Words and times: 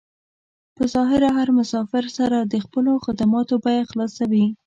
په 0.75 0.83
ظاهره 0.93 1.21
له 1.31 1.35
هر 1.37 1.49
مسافر 1.59 2.03
سره 2.17 2.37
د 2.41 2.53
خپلو 2.65 2.91
خدماتو 3.05 3.55
بيه 3.65 3.83
خلاصوي. 3.91 4.45